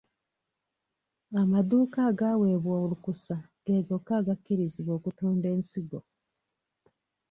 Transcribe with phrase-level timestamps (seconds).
[1.41, 5.99] Amadduuka agaaweebwa olukusa ge gokka agakkirizibwa okutunda ensigo.